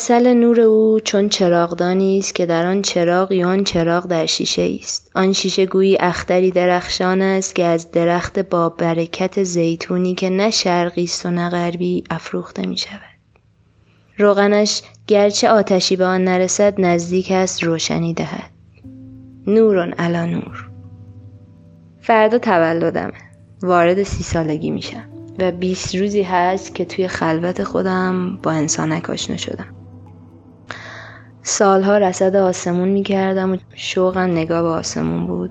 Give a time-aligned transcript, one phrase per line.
[0.00, 4.78] مثل نور او چون چراغدانی است که در آن چراغ یا آن چراغ در شیشه
[4.80, 10.50] است آن شیشه گویی اختری درخشان است که از درخت با برکت زیتونی که نه
[10.50, 13.00] شرقی است و نه غربی افروخته می شود.
[14.18, 18.50] روغنش گرچه آتشی به آن نرسد نزدیک است روشنی دهد.
[19.46, 20.70] نورون علا نور.
[22.00, 23.12] فردا تولدمه.
[23.62, 25.08] وارد سی سالگی میشم
[25.38, 29.79] و 20 روزی هست که توی خلوت خودم با انسانک آشنا شدم.
[31.42, 35.50] سالها رسد آسمون می‌کردم و شوقم نگاه به آسمون بود.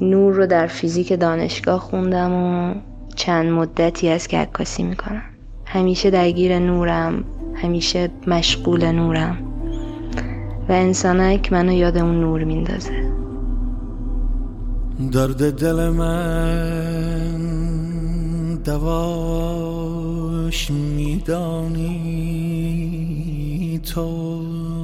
[0.00, 2.74] نور رو در فیزیک دانشگاه خوندم و
[3.14, 5.22] چند مدتی از که عکاسی می‌کنم.
[5.66, 9.38] همیشه درگیر نورم همیشه مشغول نورم.
[10.68, 13.12] و انسانک منو یاد اون نور میندازه.
[15.12, 17.36] درد دل من
[18.64, 21.90] دواش میدانی
[23.94, 24.75] تو.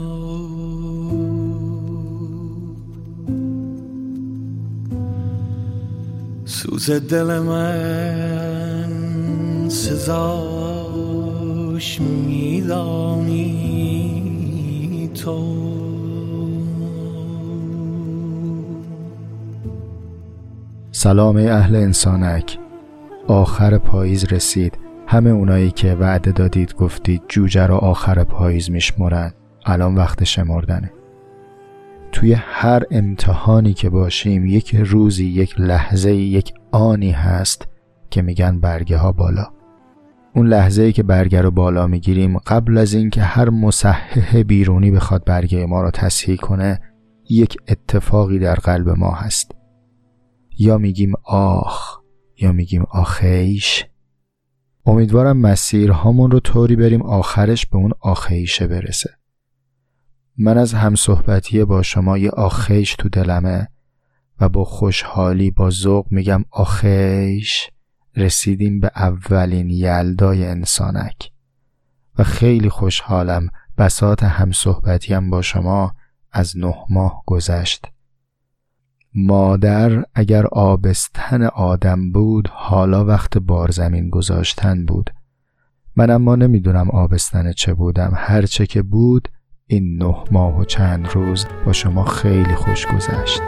[6.53, 8.89] سوز دل من
[9.69, 11.21] سزاش
[12.01, 13.51] میدانی
[15.15, 15.63] تو.
[20.93, 22.59] سلام اهل انسانک.
[23.27, 24.79] آخر پاییز رسید.
[25.07, 29.33] همه اونایی که وعده دادید گفتید جوجه رو آخر پاییز میشمرن.
[29.67, 30.93] الان وقت شمردنه.
[32.13, 37.69] توی هر امتحانی که باشیم یک روزی یک لحظه یک آنی هست
[38.11, 39.47] که میگن برگه ها بالا.
[40.35, 45.67] اون لحظه که برگه رو بالا می‌گیریم قبل از اینکه هر مصحح بیرونی بخواد برگه
[45.67, 46.81] ما رو تصحیح کنه
[47.31, 49.53] یک اتفاقی در قلب ما هست.
[50.59, 51.99] یا میگیم آخ
[52.41, 53.87] یا میگیم آخیش.
[54.87, 59.11] امیدوارم مسیرهامون رو طوری بریم آخرش به اون آخیشه برسه.
[60.39, 63.69] من از همصحبتی با شما یه آخیش تو دلمه
[64.41, 67.71] و با خوشحالی با ذوق میگم آخیش
[68.17, 71.31] رسیدیم به اولین یلدای انسانک.
[72.19, 73.49] و خیلی خوشحالم
[73.79, 75.95] بسات همصحبتیم با شما
[76.33, 77.87] از نه ماه گذشت.
[79.15, 85.11] مادر اگر آبستن آدم بود حالا وقت بارزمین گذاشتن بود.
[85.97, 88.13] من اما نمی‌دونم آبستن چه بودم.
[88.17, 89.29] هرچه که بود
[89.73, 93.41] این نه ماه و چند روز با شما خیلی خوش گذشت.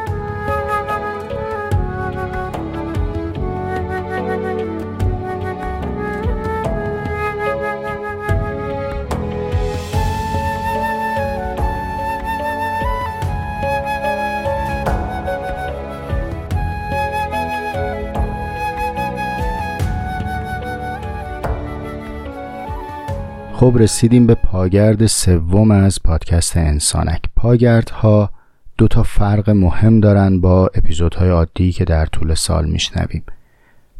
[23.64, 27.20] خب رسیدیم به پاگرد سوم از پادکست انسانک.
[27.36, 28.30] پاگردها
[28.78, 33.22] دو تا فرق مهم دارن با اپیزودهای عادی که در طول سال میشنویم.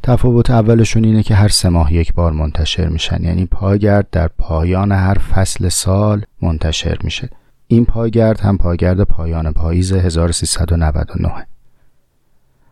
[0.02, 3.22] تفاوت اولشون اینه که هر سه ماه یک بار منتشر میشن.
[3.22, 7.28] یعنی پاگرد در پایان هر فصل سال منتشر میشه.
[7.66, 11.46] این پاگرد هم پاگرد پایان پاییز 1399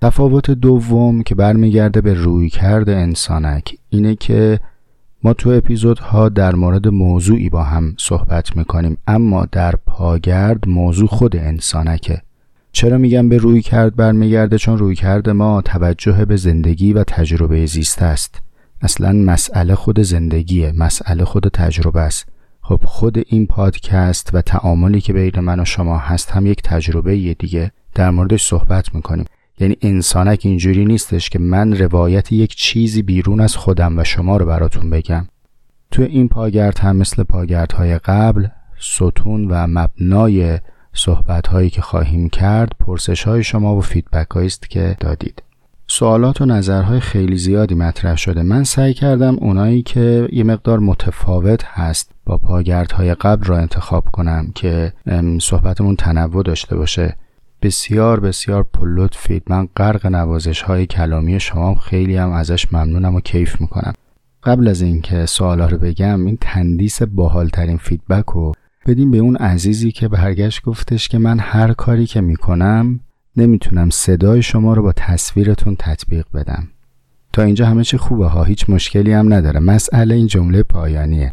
[0.03, 4.61] تفاوت دوم که برمیگرده به رویکرد انسانک اینه که
[5.25, 11.37] ما تو اپیزودها در مورد موضوعی با هم صحبت می‌کنیم اما در پاگرد موضوع خود
[11.37, 12.23] انسانکه.
[12.73, 17.67] چرا میگم به روی کرد برمیگرده؟ چون روی کرد ما توجه به زندگی و تجربه
[17.67, 18.43] زیسته است.
[18.81, 22.29] اصلا مسئله خود زندگیه مسئله خود تجربه است.
[22.61, 27.35] خب خود این پادکست و تعاملی که بین من و شما هست هم یک تجربه
[27.35, 27.73] دیگه.
[27.95, 29.25] در موردش صحبت می‌کنیم.
[29.63, 34.47] یعنی انسانک اینجوری نیستش که من روایت یک چیزی بیرون از خودم و شما رو
[34.47, 35.29] براتون بگم.
[35.91, 38.47] تو این پاگرد هم مثل پاگردهای قبل
[38.81, 40.59] ستون و مبنای
[40.95, 45.43] صحبت هایی که خواهیم کرد پرسش های شما و فیدبک است که دادید.
[45.87, 48.43] سوالات و نظرهای خیلی زیادی مطرح شده.
[48.43, 54.53] من سعی کردم اونایی که یه مقدار متفاوت هست با پاگردهای قبل را انتخاب کنم
[54.55, 54.93] که
[55.41, 57.17] صحبتمون تنوع داشته باشه.
[57.63, 59.17] بسیار بسیار پلوت
[59.47, 63.93] من غرق نوازش های کلامی شما خیلی هم ازش ممنونم و کیف می‌کنم.
[64.45, 68.53] قبل از اینکه سوالا رو بگم این تندیس باحالترین feedback رو
[68.87, 73.01] بدیم به اون عزیزی که برگشت گفتش که من هر کاری که می‌کنم
[73.37, 76.69] نمی‌تونم صدای شما رو با تصویرتون تطبیق بدم.
[77.33, 79.61] تا اینجا همه چی خوبه ها هیچ مشکلی هم نداره.
[79.61, 81.33] مسئله این جمله پایانیه.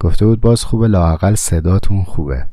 [0.00, 2.46] گفته بود باز خوبه لاقل صداتون خوبه.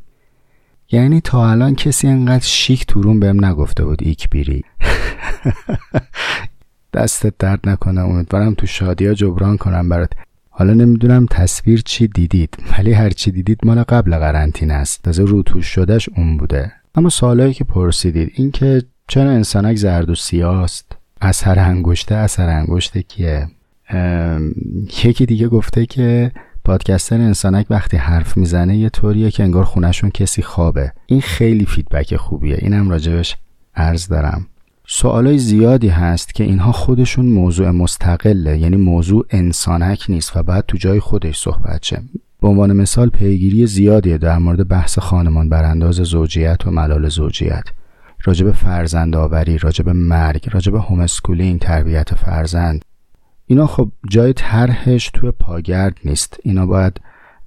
[0.92, 4.64] یعنی تا الان کسی انقدر شیک تو روم بهم نگفته بود ایکبیری.
[6.94, 10.12] دستت درد نکنه امیدوارم تو شادی ها جبران کنم برات.
[10.50, 15.04] حالا نمی‌دونم تصویر چی دیدید ولی هر چی دیدید مال قبل قرنطینه است.
[15.04, 16.72] تازه رو توش شدهش اون بوده.
[16.96, 20.92] اما سوالایی که پرسیدید این که چرا انسانک زرد و سیاست؟
[21.22, 23.48] اثر انگشته اثر انگشته کیه؟
[25.04, 26.32] یکی دیگه گفته که
[26.68, 30.92] پادکستر انسانک وقتی حرف می‌زنه یه طوریه که انگار خونشون کسی خوابه.
[31.06, 32.58] این خیلی فیدبک خوبیه.
[32.62, 33.36] اینم راجبش
[33.76, 34.48] عرض دارم.
[34.88, 40.78] سوالای زیادی هست که اینها خودشون موضوع مستقله یعنی موضوع انسانک نیست و بعد تو
[40.78, 42.02] جای خودش صحبت شه.
[42.42, 47.64] به عنوان مثال پیگیری زیادی در مورد بحث خانمان برانداز زوجیت و ملال زوجیت.
[48.24, 52.86] راجب فرزند آوری راجب مرگ راجب هومسکولینگ تربیت فرزند.
[53.48, 56.38] اینا خب جای طرحش توی پاگرد نیست.
[56.44, 57.02] اینا باید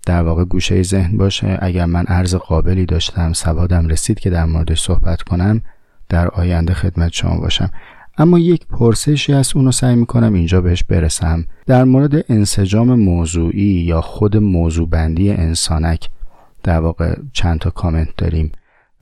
[0.07, 1.59] در واقع گوشه ذهن باشه.
[1.63, 5.63] اگر من عرض قابلی داشتم سوادم رسید که در موردش صحبت کنم
[6.09, 7.71] در آینده خدمت شما باشم.
[8.19, 11.45] اما یک پرسشی از اونو سعی می‌کنم اینجا بهش برسم.
[11.67, 16.09] در مورد انسجام موضوعی یا خود موضوع بندی انسانک
[16.63, 18.53] در واقع چند تا کامنت داریم.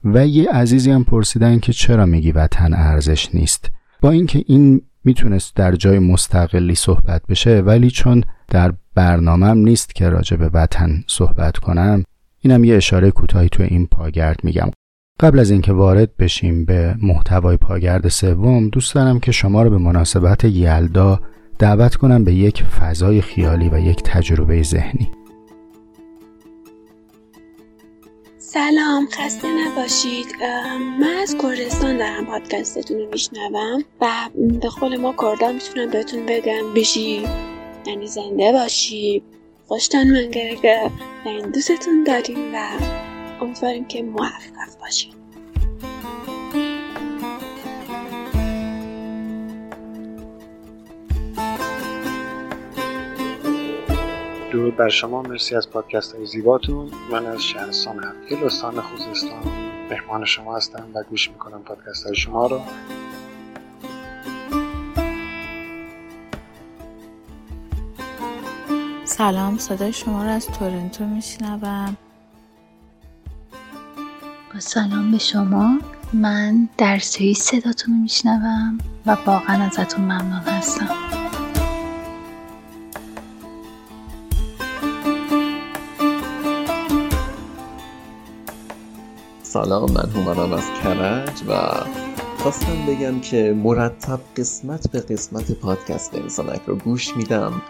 [0.03, 5.55] و یه عزیزی هم پرسیدن که چرا میگی وطن ارزش نیست؟ با اینکه این می‌تونست
[5.55, 11.57] در جای مستقلی صحبت بشه ولی چون در برنامهم نیست که راجع به وطن صحبت
[11.57, 12.03] کنم
[12.39, 14.71] اینم یه اشاره کوتاهی تو این پاگرد میگم.
[15.19, 19.77] قبل از اینکه وارد بشیم به محتوای پاگرد سوم دوست دارم که شما رو به
[19.77, 21.19] مناسبت یلدا
[21.59, 25.18] دعوت کنم به یک فضای خیالی و یک تجربه ذهنی.
[28.53, 30.35] سلام خسته نباشید.
[30.99, 34.29] من از کردستان دارم پادکستتون رو میشنوم و
[34.61, 37.27] به قول ما کردان می‌تونم بهتون بگم بشی
[37.85, 39.23] یعنی زنده باشی.
[39.67, 40.91] خوشتان منگرگه
[41.25, 42.69] و این دوستتون داریم و
[43.41, 45.18] امیدواریم که موفق باشید.
[54.51, 55.21] درود بر شما.
[55.21, 56.91] مرسی از پادکست های زیباتون.
[57.11, 59.43] من از شهرستان هرکل استان خوزستان.
[59.91, 62.61] مهمان شما هستم و گوش می‌کنم پادکست های شما رو.
[69.03, 71.97] سلام صدای شما رو از تورنتو میشنوم.
[74.53, 75.79] با سلام به شما.
[76.13, 81.18] من در سوئیس صداتون رو میشنوم و واقعا ازتون ممنون هستم.
[89.53, 91.53] سلام من هومنم از کرج و
[92.37, 97.61] خواستم بگم که مرتب قسمت به قسمت پادکست انسانک رو گوش میدم.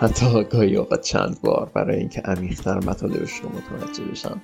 [0.00, 4.40] حتی گاهی اوقات چند بار برای اینکه عمیقتر مطالبش رو متوجه بشم.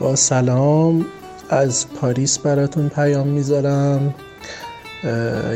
[0.00, 1.06] با سلام
[1.50, 4.14] از پاریس براتون پیام می‌ذارم.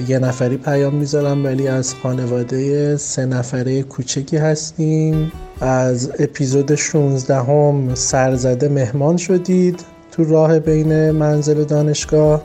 [0.08, 5.32] یه نفری پیام می‌ذارم ولی از خانواده سه نفره کوچکی هستیم.
[5.60, 9.80] از اپیزود 16 هم سرزده مهمان شدید
[10.12, 12.42] تو راه بین منزل دانشگاه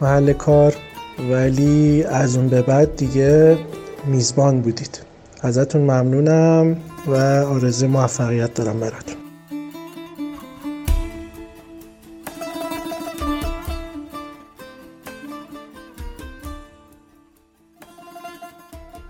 [0.00, 0.74] محل کار
[1.30, 3.58] ولی از اون به بعد دیگه
[4.06, 5.00] میزبان بودید.
[5.42, 9.25] ازتون ممنونم و آرزوی موفقیت دارم براتون.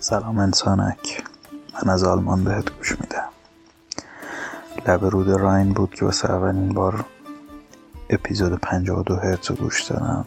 [0.09, 1.25] سلام انسانک.
[1.75, 3.29] من از آلمان بهت گوش میدم.
[4.87, 7.05] لب رود راین بود که واسه اولین بار
[8.11, 10.27] اپیزود 52 هرتز گوش دادم.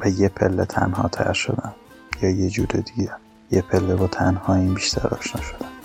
[0.00, 1.74] و یه پله تنها تر شدم.
[2.22, 3.12] یا یه جور دیگه.
[3.50, 5.81] یه پله با تنهایی بیشتر آشنا شدم.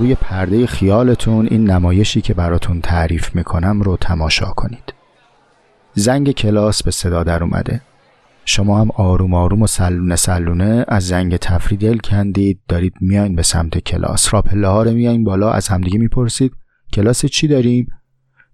[0.00, 4.94] روی پرده خیالتون این نمایشی که براتون تعریف می‌کنم رو تماشا کنید.
[5.94, 7.80] زنگ کلاس به صدا در اومده.
[8.44, 12.60] شما هم آروم آروم و سلونه سلونه از زنگ تفری دل کندید.
[12.68, 14.34] دارید میاین به سمت کلاس.
[14.34, 16.52] را پله رو میاین بالا از همدیگه می‌پرسید.
[16.92, 17.86] کلاس چی داریم؟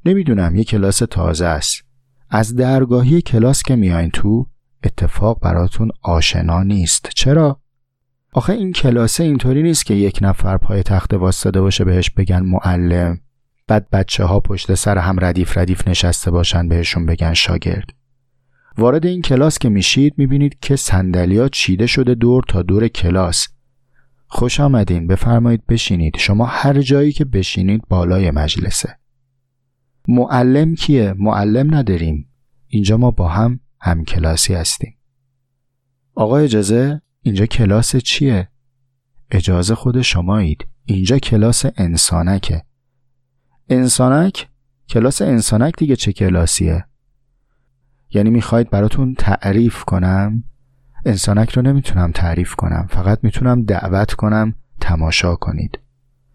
[0.04, 1.82] نمی‌دونم یه کلاس تازه است.
[2.30, 4.46] از درگاهی کلاس که میاین تو
[4.84, 7.08] اتفاق براتون آشنا نیست.
[7.14, 7.60] چرا؟
[8.36, 13.20] آخه این کلاسه اینطوری نیست که یک نفر پای تخت واسطه باشه بهش بگن معلم.
[13.66, 17.90] بعد بچه ها پشت سر هم ردیف ردیف نشسته باشن بهشون بگن شاگرد.
[18.78, 23.48] وارد این کلاس که میشید می‌بینید که سندلیا چیده شده دور تا دور کلاس.
[24.26, 26.16] خوش آمدین بفرمایید بشینید.
[26.18, 28.98] شما هر جایی که بشینید بالای مجلسه.
[30.08, 32.28] معلم کیه؟ معلم نداریم.
[32.68, 34.96] اینجا ما با هم هم کلاسی هستیم.
[36.14, 38.48] آقا اجازه؟ اینجا کلاس چیه؟
[39.30, 42.62] اجازه خود شمایید اینجا کلاس انسانکه
[43.68, 44.48] انسانک؟
[44.88, 46.84] کلاس انسانک دیگه چه کلاسیه؟
[48.10, 50.44] یعنی می‌خواید براتون تعریف کنم
[51.04, 55.78] انسانک رو نمی‌تونم تعریف کنم فقط می‌تونم دعوت کنم تماشا کنید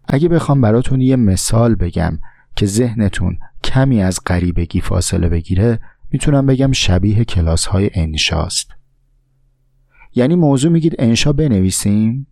[0.08, 2.18] اگه بخوام براتون یه مثال بگم
[2.56, 5.78] که ذهنتون کمی از غریبگی فاصله بگیره
[6.10, 8.81] می‌تونم بگم شبیه کلاس های انشاست
[10.14, 12.26] یعنی موضوع میگید انشا بنویسیم؟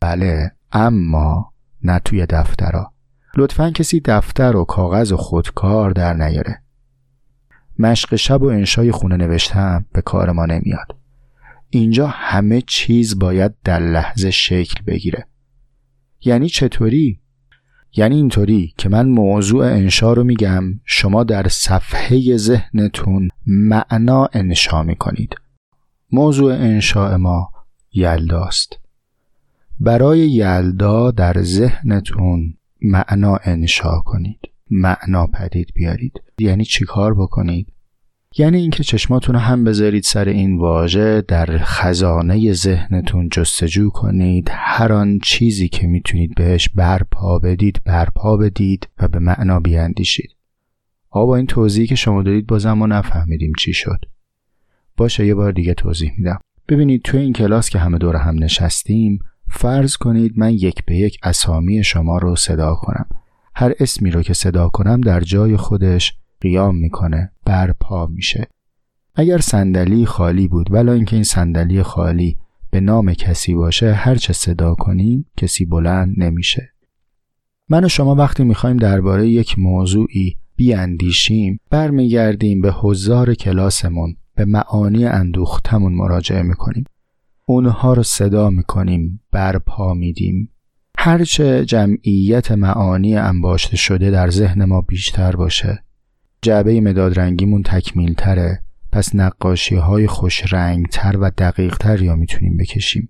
[0.00, 2.92] بله اما نه توی دفترها
[3.36, 6.62] لطفا کسی دفتر و کاغذ و خودکار در نیاره.
[7.78, 10.96] مشق شب و انشای خونه نوشتم به کار ما نمیاد.
[11.70, 15.26] اینجا همه چیز باید در لحظه شکل بگیره.
[16.20, 17.20] یعنی چطوری؟
[17.96, 25.34] یعنی اینطوری که من موضوع انشا رو میگم شما در صفحه ذهنتون معنا انشا می‌کنید.
[26.12, 27.50] موضوع انشاء ما
[27.92, 28.78] یلداست.
[29.80, 36.22] برای یلدا در ذهنتون معنا انشا کنید معنا پدید بیارید.
[36.38, 37.72] یعنی چیکار بکنید؟
[38.38, 44.48] یعنی اینکه چشماتون هم بذارید سر این واژه در خزانه ذهنتون جستجو کنید.
[44.52, 50.30] هر آن چیزی که می‌تونید بهش برپا بدید برپا بدید و به معنا بیاندیشید.
[51.10, 53.98] آقا این توضیحی که شما دارید بازم ما نفهمیدیم چی شد.
[54.98, 56.38] باشه یه بار دیگه توضیح میدم.
[56.68, 59.18] ببینید توی این کلاس که همه دور هم نشستیم
[59.50, 63.06] فرض کنید من یک به یک اسامی شما رو صدا کنم.
[63.54, 68.48] هر اسمی رو که صدا کنم در جای خودش قیام می‌کنه برپا میشه.
[69.14, 72.36] اگر صندلی خالی بود ولی اینکه این صندلی خالی
[72.70, 76.72] به نام کسی باشه هر چه صدا کنیم کسی بلند نمیشه.
[77.68, 84.16] من و شما وقتی می‌خوایم درباره یک موضوعی بیاندیشیم برمیگردیم به حضار کلاسمون.
[84.38, 86.84] به معانی اندوختمون مراجعه می‌کنیم.
[87.46, 90.50] اونها رو صدا می‌کنیم برپا میدیم.
[90.98, 95.84] هرچه جمعیت معانی انباشته شده در ذهن ما بیشتر باشه.
[96.42, 102.16] جعبه مداد رنگیمون تکمیل تره پس نقاشی های خوش رنگ تر و دقیق تر یا
[102.16, 103.08] می‌تونیم بکشیم.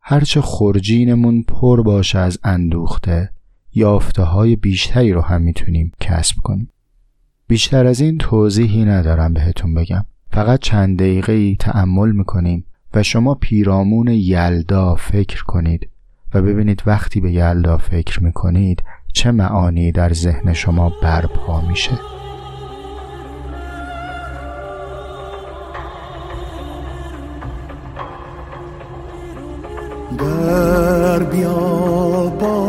[0.00, 3.30] هرچه خورجینمون پر باشه از اندوخته
[3.74, 6.68] یافته های بیشتری رو هم می‌تونیم کسب کنیم.
[7.46, 10.04] بیشتر از این توضیحی ندارم بهتون بگم.
[10.32, 15.88] فقط چند دقیقه ای تأمل می‌کنیم و شما پیرامون یلدا فکر کنید
[16.34, 21.98] و ببینید وقتی به یلدا فکر می‌کنید چه معانی در ذهن شما برپا میشه.
[30.18, 32.68] در بیابانی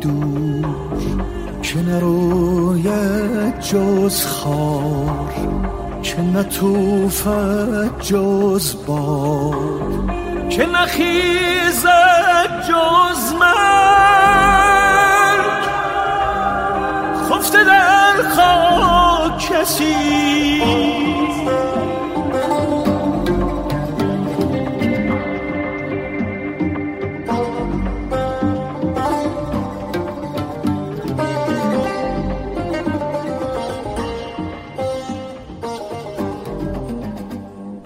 [0.00, 0.66] دور
[1.62, 5.51] که نروید جز خار.
[6.02, 10.10] که نتوفد جز باد
[10.50, 11.90] که نخیزد
[12.68, 13.91] جز مرگ.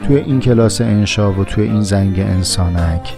[0.06, 3.14] توی این کلاس انشا و توی این زنگ انسانک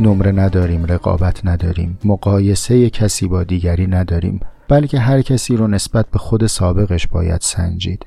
[0.00, 6.18] نمره نداریم رقابت نداریم مقایسه کسی با دیگری نداریم بلکه هر کسی رو نسبت به
[6.18, 8.06] خود سابقش باید سنجید.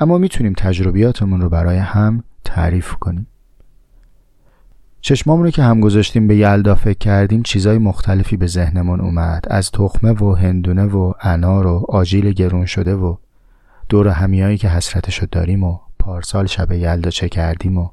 [0.00, 3.26] اما می‌تونیم تجربیاتمون رو برای هم تعریف کنیم.
[5.00, 9.44] چشمامون رو که هم گذاشتیم به یلدا فکر کردیم چیزای مختلفی به ذهنمون اومد.
[9.50, 13.16] از تخمه و هندونه و انار و آجیل گرون شده و
[13.88, 15.78] دور همیایی که حسرتشو داریم و
[16.08, 17.90] پارسال شب یلدا چه کردیم و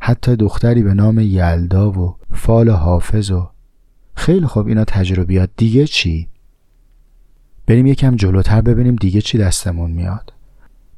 [0.00, 3.50] حتی دختری به نام یلدا و فال حافظ و
[4.14, 6.28] خیلی خوب اینا تجربیات دیگه چی؟
[7.66, 10.32] بریم یکم جلوتر ببینیم دیگه چی دستمون میاد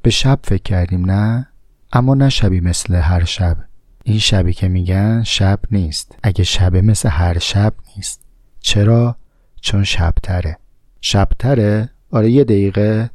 [0.01, 1.47] به شب فکر کردیم نه؟
[1.93, 3.57] اما نه شبی مثل هر شب
[4.03, 8.21] این شبی که میگن شب نیست اگه شبه مثل هر شب نیست
[8.59, 9.15] چرا؟
[9.61, 10.57] چون شبتره
[11.01, 13.09] شبتره؟ آره یه دقیقه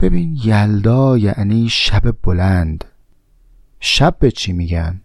[0.00, 2.84] ببین یلدا یعنی شب بلند
[3.80, 5.00] شب به چی میگن؟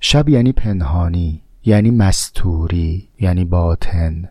[0.00, 4.28] شب یعنی پنهانی یعنی مستوری یعنی باطن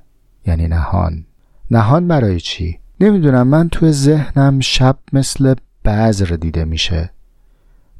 [0.47, 1.25] یعنی نهان
[1.71, 7.09] نهان برای چی؟ نمی‌دونم من تو ذهنم شب مثل بذر دیده میشه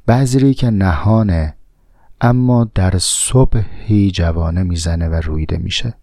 [0.08, 1.56] بذری که نهانه
[2.22, 5.94] اما در صبحی جوانه می‌زنه و رویده میشه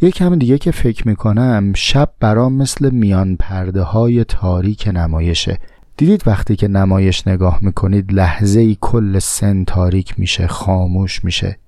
[0.00, 5.58] یکم دیگه که فکر می‌کنم شب برام مثل میان پرده های تاریک نمایشه.
[5.96, 11.58] دیدید وقتی که نمایش نگاه می‌کنید لحظه ای کل سن تاریک میشه خاموش میشه.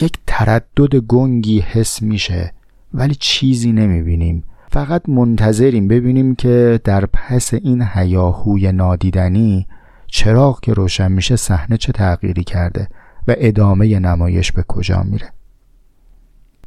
[0.00, 2.52] یک تردد گنگی حس میشه
[2.94, 4.44] ولی چیزی نمی‌بینیم.
[4.70, 9.66] فقط منتظریم ببینیم که در پس این هیاهوی نادیدنی
[10.06, 12.88] چراغ که روشن میشه صحنه چه تغییری کرده
[13.28, 15.32] و ادامه نمایش به کجا میره.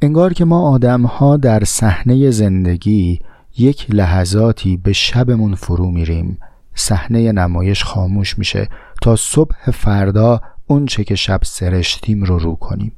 [0.02, 3.20] انگار که ما آدم ها در صحنه زندگی
[3.58, 6.38] یک لحظاتی به شبمون فرو میریم.
[6.74, 8.68] صحنه نمایش خاموش میشه
[9.02, 12.92] تا صبح فردا اونچه که شب سرشتیم رو رو کنیم.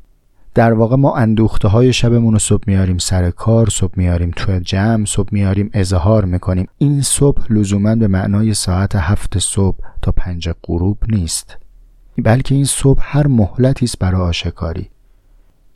[0.55, 5.05] در واقع ما اندوخته های شبمون رو صبح میاریم سر کار صبح میاریم تو جمع
[5.05, 6.69] صبح میاریم اظهار می‌کنیم.
[6.79, 11.57] این صبح لزوما به معنای ساعت هفت صبح تا پنج غروب نیست.
[12.19, 14.91] بلکه این صبح هر مهلتی است برای آشکاری.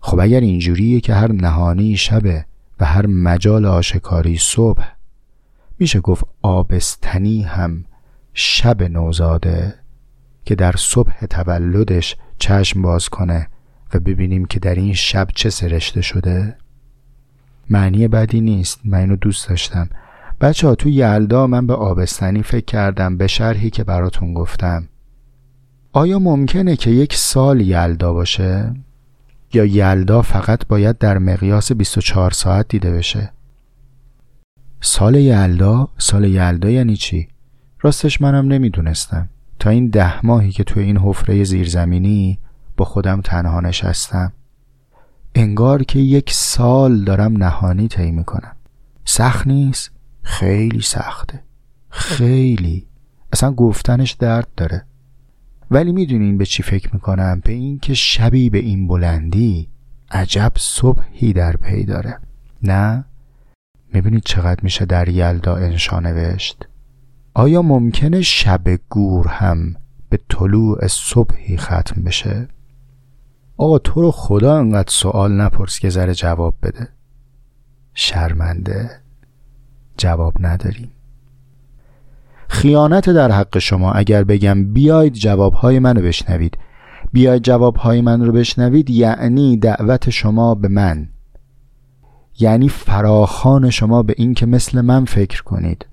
[0.06, 2.44] خب اگر اینجوریه که هر نهانی شبه
[2.80, 4.84] و هر مجال آشکاری صبح
[5.78, 7.84] میشه گفت آبستنی هم
[8.34, 9.74] شب نوزاده
[10.44, 13.48] که در صبح تولدش چشم باز کنه
[13.94, 16.56] و ببینیم که در این شب چه سرشته شده؟
[17.70, 19.88] معنی بدی نیست من اینو دوست داشتم.
[20.40, 24.88] بچه ها تو یلدا من به آبستنی فکر کردم به شرحی که براتون گفتم.
[25.92, 28.74] آیا ممکنه که یک سال یلدا باشه؟
[29.54, 33.32] یا یلدا فقط باید در مقیاس 24 ساعت دیده بشه؟
[34.80, 37.28] سال یلدا؟ سال یلدا یعنی چی؟
[37.80, 42.38] راستش منم نمی‌دونستم تا این ده ماهی که توی این حفره زیرزمینی
[42.76, 44.32] با خودم تنها نشستم
[45.34, 48.56] انگار که یک سال دارم نهانی طی می‌کنم
[49.04, 49.90] سخت نیست
[50.22, 51.40] خیلی سخته
[51.90, 52.86] خیلی
[53.32, 54.84] اصلا گفتنش درد داره
[55.70, 59.68] ولی می‌دونین به چی فکر می‌کنم؟ به این که شبی به این بلندی
[60.10, 62.18] عجب صبحی در پی داره.
[62.62, 63.04] نه؟
[63.92, 66.68] می‌بینید چقدر میشه در یلدا انشا نوشت؟
[67.34, 69.76] آیا ممکنه شب گور هم
[70.08, 72.48] به طلوع صبحی ختم بشه؟
[73.56, 76.88] آقا تو رو خدا انقدر سوال نپرس که ذره جواب بده.
[77.94, 78.90] شرمنده.
[79.96, 80.90] جواب نداریم.
[82.48, 86.58] خیانت در حق شما اگر بگم بیاید جوابهای منو بشنوید.
[87.12, 91.08] بیاید جوابهای من رو بشنوید یعنی دعوت شما به من.
[92.38, 95.86] یعنی فراخان شما به این که مثل من فکر کنید.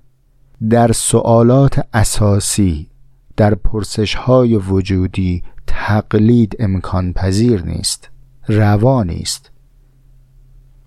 [0.70, 2.88] در سوالات اساسی
[3.36, 8.10] در پرسش های وجودی تقلید امکان پذیر نیست
[8.48, 9.50] روا نیست.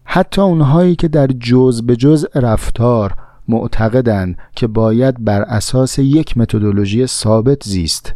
[0.04, 3.16] حتی اونهایی که در جز به جز رفتار
[3.48, 8.14] معتقدند که باید بر اساس یک متدولوژی ثابت زیست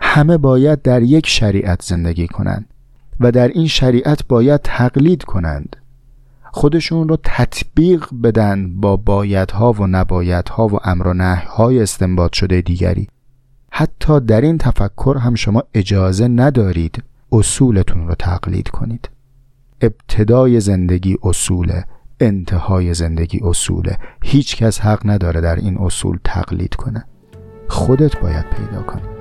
[0.00, 2.66] همه باید در یک شریعت زندگی کنند
[3.20, 5.76] و در این شریعت باید تقلید کنند.
[6.52, 13.08] خودشون رو تطبیق بدن با بایدها و نبایدها و امر و نهیهای استنباط شده دیگری.
[13.70, 17.02] حتی در این تفکر هم شما اجازه ندارید
[17.32, 19.10] اصولتون رو تقلید کنید.
[19.80, 21.84] ابتدای زندگی اصوله.
[22.20, 23.96] انتهای زندگی اصوله.
[24.22, 27.04] هیچ کس حق نداره در این اصول تقلید کنه.
[27.68, 29.19] خودت باید پیدا کنی.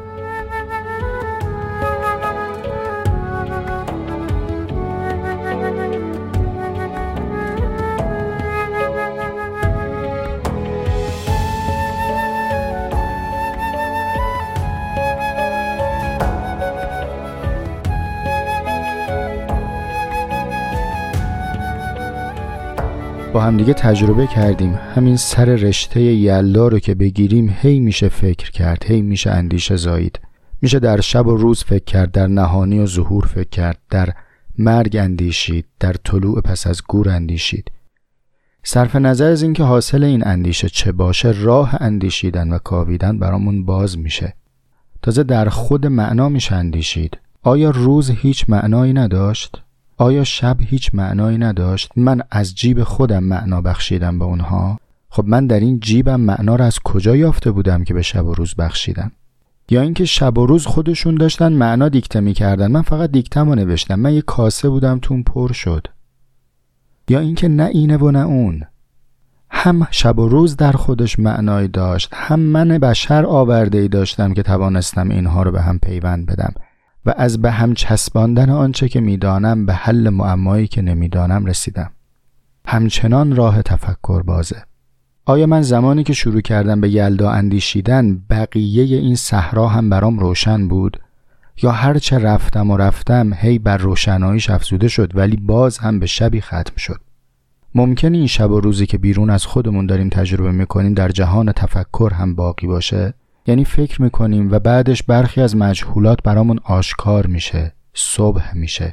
[23.34, 24.74] با همدیگه تجربه کردیم.
[24.96, 30.20] همین سر رشته یلا رو که بگیریم هی میشه فکر کرد هی میشه اندیشه زایید.
[30.62, 34.14] میشه در شب و روز فکر کرد در نهانی و ظهور فکر کرد در
[34.58, 37.72] مرگ اندیشید در طلوع پس از گور اندیشید.
[38.64, 43.98] صرف نظر از اینکه حاصل این اندیشه چه باشه راه اندیشیدن و کاویدن برامون باز
[43.98, 44.34] میشه.
[45.02, 47.18] تازه در خود معنا میشه اندیشید.
[47.44, 49.62] آیا روز هیچ معنایی نداشت؟
[50.02, 54.80] آیا شب هیچ معنایی نداشت؟ من از جیب خودم معنا بخشیدم به اونها.
[55.10, 58.34] خب من در این جیبم معنا را از کجا یافته بودم که به شب و
[58.34, 59.12] روز بخشیدم؟
[59.70, 62.72] یا اینکه شب و روز خودشون داشتن معنا دیکته می‌کردن.
[62.72, 63.96] من فقط دیکتم رو نوشتم.
[63.96, 65.88] من یه کاسه بودم تون پر شد.
[67.10, 68.64] یا اینکه نه اینه و نه اون.
[69.52, 74.44] هم شب و روز در خودش معنایی داشت هم من بشر آورده ای داشتم که
[74.44, 76.54] توانستم اینها رو به هم پیوند بدم.
[77.06, 81.92] و از به هم چسباندن آنچه که می‌دانم به حل معمایی که نمی‌دانم رسیدم.
[82.66, 84.64] همچنان راه تفکر بازه.
[85.26, 90.68] آیا من زمانی که شروع کردم به یلدا اندیشیدن بقیه این صحرا هم برام روشن
[90.68, 91.00] بود؟
[91.64, 96.42] یا هرچه رفتم و رفتم هی بر روشناییش افزوده شد ولی باز هم به شبی
[96.42, 97.02] ختم شد.
[97.76, 102.12] ممکن این شب و روزی که بیرون از خودمون داریم تجربه می‌کنیم در جهان تفکر
[102.14, 103.14] هم باقی باشه؟
[103.48, 108.92] یعنی فکر می‌کنیم و بعدش برخی از مجهولات برامون آشکار میشه صبح میشه.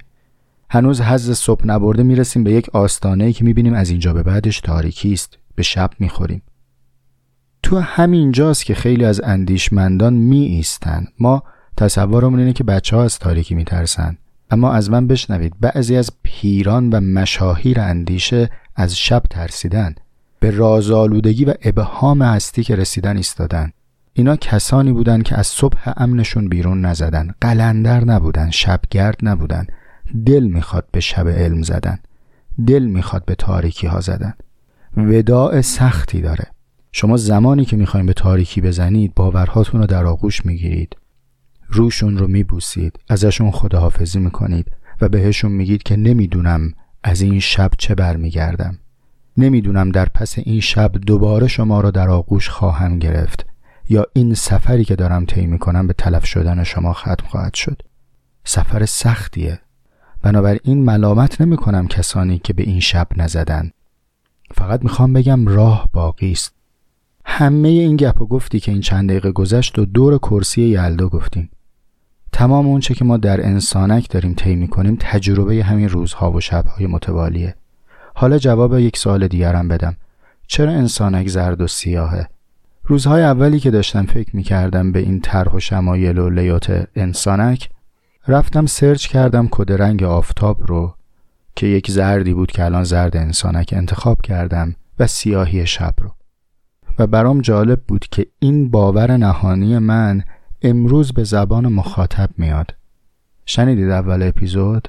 [0.70, 5.12] هنوز حز صبح نبرده می‌رسیم به یک آستانه که می‌بینیم از اینجا به بعدش تاریکی
[5.12, 6.42] است به شب می‌خوریم.
[7.62, 11.42] تو همین جاست که خیلی از اندیشمندان می ایستن ما
[11.76, 14.18] تصورمون اینه که بچه ها از تاریکی میترسن.
[14.50, 19.94] اما از من بشنوید بعضی از پیران و مشاهیر اندیشه از شب ترسیدن.
[20.40, 23.72] به رازآلودگی و ابهام هستی که رسیدن ایستادن.
[24.18, 27.34] اینا کسانی بودند که از صبح امنشون بیرون نزدن.
[27.40, 29.66] قلندر نبودن شبگرد نبودن.
[30.26, 31.98] دل می‌خواد به شب علم زدن.
[32.66, 34.34] دل می‌خواد به تاریکی ها زدن.
[34.96, 36.44] وداع سختی داره.
[36.92, 40.96] شما زمانی که می‌خواین به تاریکی بزنید باورهاتون رو در آغوش می‌گیرید.
[41.68, 42.98] روشون رو میبوسید.
[43.08, 44.66] ازشون خداحافظی می‌کنید
[45.00, 46.72] و بهشون میگید که نمی‌دونم
[47.04, 48.78] از این شب چه برمیگردم.
[49.36, 53.46] نمی‌دونم در پس این شب دوباره شما را در آغوش خواهم گرفت.
[53.88, 57.82] یا این سفری که دارم طی می‌کنم به تلف شدن شما ختم خواهد شد.
[58.44, 59.60] سفر سختیه.
[60.22, 63.70] بنابراین ملامت نمی کنم کسانی که به این شب نزدن.
[64.54, 66.52] فقط می‌خوام بگم راه باقی است.
[67.24, 71.50] همه این گپ و گفتی که این چند دقیقه گذشت و دور کرسی یلدا گفتیم.
[72.32, 77.54] تمام اونچه که ما در انسانک داریم طی می‌کنیم تجربه همین روزها و شبهای متوالیه.
[78.14, 79.96] حالا جواب یک سوال دیگرم بدم.
[80.46, 82.28] چرا انسانک زرد و سیاهه؟
[82.88, 87.70] روزهای اولی که داشتم فکر می‌کردم به این طرح و شمایل و لیات انسانک
[88.28, 90.94] رفتم سرچ کردم کد رنگ آفتاب رو
[91.56, 96.14] که یک زردی بود که الان زرد انسانک انتخاب کردم و سیاهی شب رو.
[96.98, 100.22] و برام جالب بود که این باور نهانی من
[100.62, 102.74] امروز به زبان مخاطب میاد.
[103.46, 104.88] شنیدید اول اپیزود؟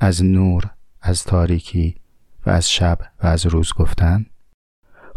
[0.00, 0.70] از نور
[1.02, 1.96] از تاریکی
[2.46, 4.26] و از شب و از روز گفتن؟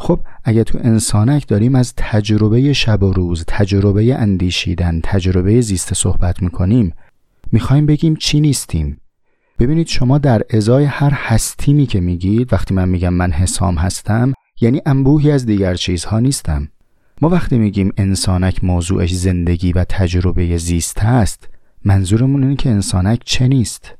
[0.01, 6.41] خب اگه تو انسانک داریم از تجربه شب و روز تجربه اندیشیدن تجربه زیست صحبت
[6.41, 6.93] می‌کنیم
[7.51, 8.97] می‌خوایم بگیم چی نیستیم.
[9.59, 14.81] ببینید شما در ازای هر هستیمی که میگید وقتی من میگم من حسام هستم یعنی
[14.85, 16.67] انبوهی از دیگر چیزها نیستم.
[17.21, 21.49] ما وقتی میگیم انسانک موضوعش زندگی و تجربه زیست هست
[21.85, 23.95] منظورمون اینه که انسانک چه نیست.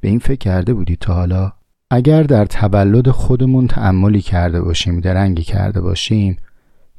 [0.00, 1.52] به این فکر کرده بودید تا حالا؟
[1.90, 6.36] اگر در تولد خودمون تعملی کرده باشیم درنگی کرده باشیم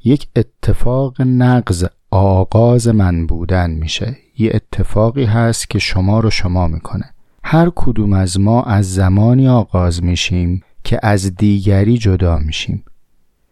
[0.04, 4.16] یک اتفاق نقض آغاز من بودن میشه.
[4.38, 7.04] یه اتفاقی هست که شما رو شما می‌کنه.
[7.44, 12.84] هر کدوم از ما از زمانی آغاز میشیم که از دیگری جدا میشیم.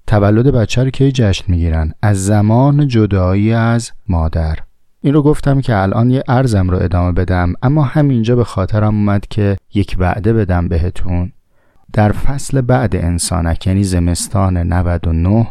[0.07, 4.59] تولد بچه رو کی جشن می‌گیرن؟ از زمان جدایی از مادر.
[5.07, 9.27] این رو گفتم که الان یه ارزم رو ادامه بدم اما همینجا به خاطرم اومد
[9.31, 11.33] که یک وعده بدم بهتون.
[11.93, 15.47] در فصل بعد انسانک یعنی زمستان 99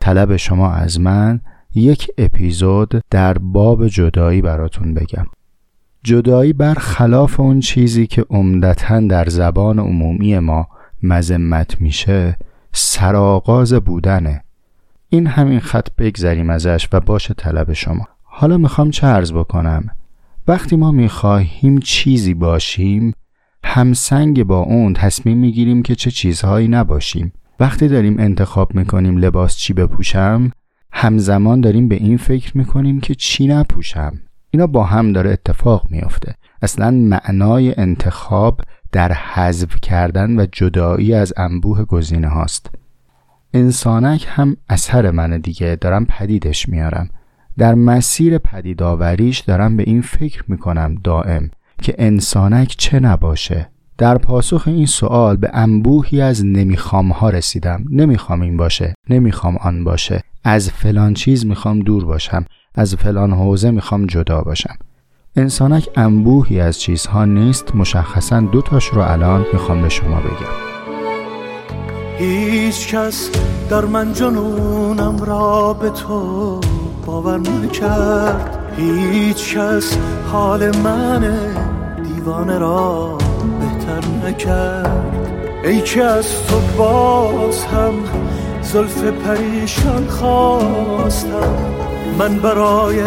[0.00, 1.40] طلب شما از من
[1.74, 5.26] یک اپیزود در باب جدایی براتون بگم.
[6.04, 10.68] جدایی برخلاف اون چیزی که عمدتا در زبان عمومی ما
[11.02, 12.36] مذمت میشه
[12.72, 14.44] سرآغاز بودنه.
[15.08, 18.06] این همین خط بگذریم ازش و باشه طلب شما.
[18.40, 19.88] حالا می‌خوام چه عرض بکنم؟
[20.48, 23.12] وقتی ما می‌خواهیم چیزی باشیم
[23.64, 27.32] همسنگ با اون تصمیم می‌گیریم که چه چیزهایی نباشیم.
[27.60, 30.50] وقتی داریم انتخاب می‌کنیم لباس چی بپوشم
[30.92, 34.12] همزمان داریم به این فکر می‌کنیم که چی نپوشم.
[34.50, 36.34] اینا با هم داره اتفاق میافته.
[36.62, 38.60] اصلا معنای انتخاب
[38.92, 42.70] در حذف کردن و جدایی از انبوه گزینه هاست.
[43.54, 45.76] انسانک هم اثر من دیگه.
[45.76, 47.08] دارم پدیدش میارم.
[47.58, 51.50] در مسیر پدیدآوریش دارم به این فکر می‌کنم دائم
[51.82, 53.70] که انسانک چه نباشه.
[53.98, 57.84] در پاسخ این سوال به انبوهی از نمی‌خوام ها رسیدم.
[57.90, 58.94] نمی‌خوام این باشه.
[59.10, 60.22] نمی‌خوام آن باشه.
[60.44, 62.44] از فلان چیز می‌خوام دور باشم.
[62.74, 64.74] از فلان حوزه می‌خوام جدا باشم.
[65.36, 67.74] انسانک انبوهی از چیزها نیست.
[67.74, 70.67] مشخصا دو تاش رو الان می‌خوام به شما بگم.
[72.18, 73.30] هیچ کس
[73.70, 76.60] در من جنونم را به تو
[77.06, 79.96] باور نکرد هیچ کس
[80.32, 81.38] حال من
[82.02, 83.18] دیوانه را
[83.60, 85.14] بهتر نکرد.
[85.64, 87.94] ای که از تو باز هم
[88.62, 91.56] زلف پریشان خواستم.
[92.18, 93.04] من برای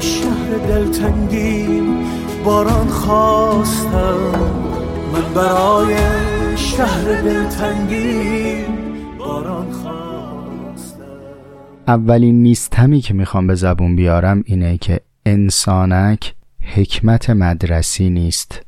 [0.00, 2.06] شهر دلتنگیم
[2.44, 4.18] باران خواستم.
[5.12, 5.96] من برای
[6.56, 8.64] شهر دلتنگیم
[9.18, 11.04] باران خواستم.
[11.88, 18.62] اولین نیستمی که می‌خوام به زبون بیارم اینه که انسانک حکمت مدرسی نیست.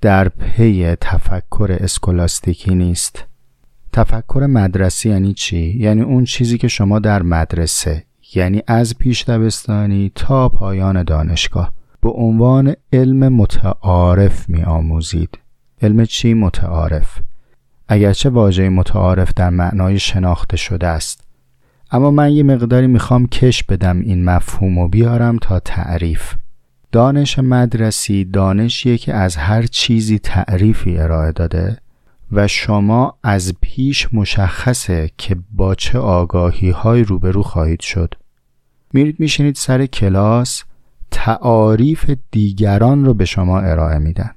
[0.00, 3.24] در پی تفکر اسکولاستیکی نیست.
[3.92, 8.04] تفکر مدرسی یعنی چی؟ یعنی اون چیزی که شما در مدرسه
[8.34, 15.38] یعنی از پیش دبستانی تا پایان دانشگاه به عنوان علم متعارف می آموزید
[15.82, 17.18] علم چی متعارف؟
[17.88, 21.24] اگرچه واژه متعارف در معنای شناخته شده است.
[21.90, 26.34] اما من یه مقداری می‌خوام کش بدم این مفهوم و بیارم تا تعریف.
[26.92, 31.78] دانش مدرسی دانشیه که از هر چیزی تعریفی ارائه داده
[32.32, 38.14] و شما از پیش مشخصه که با چه آگاهی های روبرو خواهید شد.
[38.92, 40.64] میرید میشینید سر کلاس
[41.10, 44.30] تعاریف دیگران رو به شما ارائه میدن.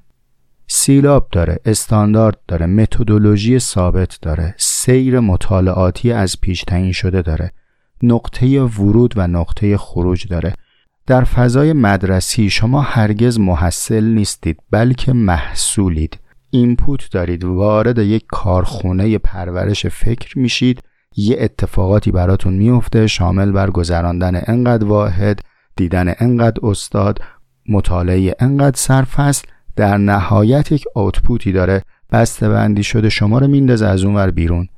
[0.66, 7.52] سیلاب داره استاندارد داره متدولوژی ثابت داره سیر مطالعاتی از پیش تعیین شده داره
[8.02, 10.52] نقطه ورود و نقطه خروج داره.
[11.06, 16.18] در فضای مدرسی شما هرگز محصل نیستید بلکه محصولید.
[16.50, 20.82] اینپوت دارید وارد یک کارخونه پرورش فکر میشید
[21.16, 25.40] یه اتفاقاتی براتون میفته شامل بر گذراندن انقدر واحد
[25.76, 27.20] دیدن انقدر استاد
[27.68, 31.82] مطالعه انقدر سرفصل در نهایت یک آوتپوتی داره.
[32.12, 34.68] بسته بندی شده شما رو میندازه از اون ور بیرون.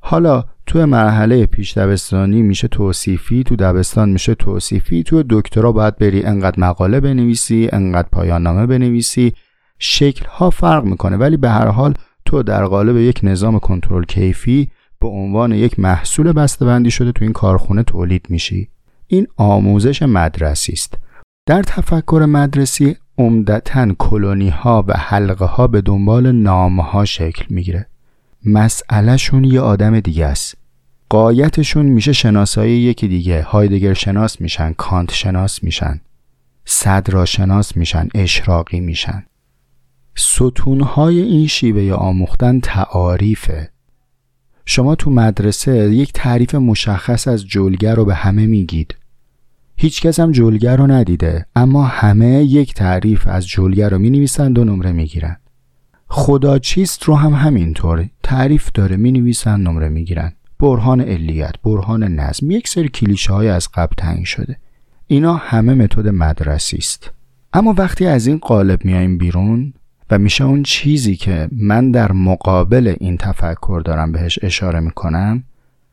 [0.00, 5.02] حالا تو مرحله پیش دبستانی میشه توصیفی تو دبستان میشه توصیفی.
[5.02, 9.32] تو دکترا باید بری انقدر مقاله بنویسی انقدر پایان نامه بنویسی.
[9.78, 14.70] شکل ها فرق می‌کنه ولی به هر حال تو در قالب یک نظام کنترل کیفی
[15.00, 18.68] به عنوان یک محصول بندی شده تو این کارخونه تولید میشی.
[19.06, 20.98] این آموزش مدرسی است
[21.48, 27.86] در تفکر مدرسی عمدتا کلونی ها و حلقه ها به دنبال نام ها شکل می‌گیره.
[28.44, 30.54] مسئلهشون یه آدم دیگه است.
[31.08, 33.42] قایتشون میشه شناسایی یکی دیگه.
[33.42, 36.00] هایدگر شناس میشن کانت شناس میشن
[36.64, 39.24] صدرا شناس میشن اشراقی میشن.
[40.14, 43.70] ستونهای این شیوه آموختن تعاریفه.
[44.64, 48.97] شما تو مدرسه یک تعریف مشخص از جلگر رو به همه میگید.
[49.80, 54.58] هیچ کس هم جلگر رو ندیده اما همه یک تعریف از جلگر رو می نویسند
[54.58, 55.40] و نمره می گیرند.
[56.08, 60.36] خدا چیست رو هم همینطور تعریف داره می نویسند نمره می گیرند.
[60.60, 64.56] برهان علیت، برهان نظم یک سری کلیشه های از قبل تعیین شده
[65.06, 67.10] اینا همه متد مدرسی است
[67.52, 69.72] اما وقتی از این قالب میایم بیرون
[70.10, 75.44] و میشه اون چیزی که من در مقابل این تفکر دارم بهش اشاره می‌کنم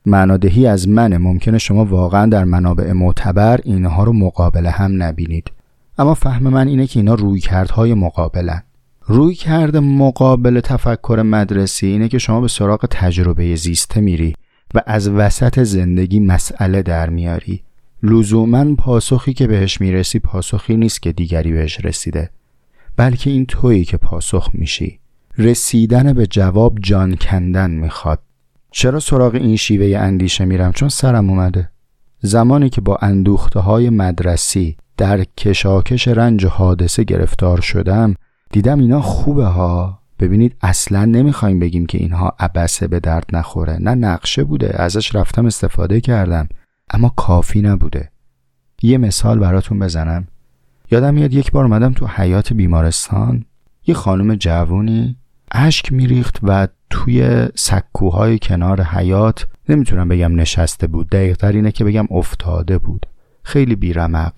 [0.06, 5.52] معنادهی از منه ممکنه شما واقعا در منابع معتبر اینها رو مقابل هم نبینید.
[5.98, 8.64] اما فهم من اینه که اینا روی کردهای مقابلن.
[9.08, 14.36] روی کرده مقابل تفکر مدرسی اینه که شما به سراغ تجربه زیسته میری
[14.74, 17.64] و از وسط زندگی مسئله در میاری.
[18.04, 22.30] لزوما پاسخی که بهش می‌رسی پاسخی نیست که دیگری بهش رسیده
[22.98, 25.00] بلکه این تویی که پاسخ میشی.
[25.38, 28.20] رسیدن به جواب جان کندن می‌خواد.
[28.78, 31.70] چرا سراغ این شیوه اندیشه میرم؟ چون سرم اومده.
[32.20, 38.16] زمانی که با اندوخته های مدرسی در کشاکش رنج و حادثه گرفتار شدم
[38.52, 40.00] دیدم اینا خوبه ها.
[40.20, 43.78] ببینید اصلا نمی‌خوایم بگیم که اینها عبسه به درد نخوره.
[43.82, 46.48] نه نقشه بوده ازش رفتم استفاده کردم
[46.90, 48.12] اما کافی نبوده.
[48.82, 50.28] یه مثال براتون بزنم.
[50.92, 53.46] یادم میاد یک بار اومدم تو حیات بیمارستان.
[53.88, 55.18] یه خانم جوونی
[55.52, 62.08] اشک میریخت و توی سکوهای کنار حیات نمی‌تونم بگم نشسته بود دقیقتر اینه که بگم
[62.12, 63.06] افتاده بود.
[63.44, 64.34] خیلی بیرمق.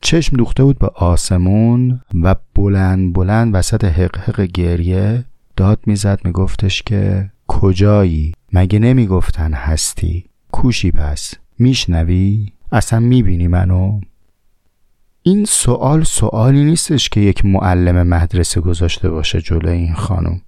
[0.00, 5.24] چشم دوخته بود به آسمون و بلند بلند وسط حق حق گریه
[5.56, 11.34] داد می‌زد میگفتش که کجایی؟ مگه نمی‌گفتن هستی؟ کوشی پس.
[11.58, 14.00] میشنوی؟ اصلا می‌بینی منو؟
[15.22, 20.40] این سوال سوالی نیستش که یک معلم مدرسه گذاشته باشه جلوی این خانم.